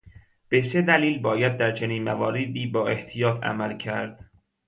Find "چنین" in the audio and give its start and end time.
1.71-2.03